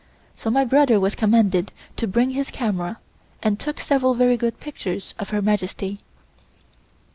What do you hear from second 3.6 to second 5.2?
several very good pictures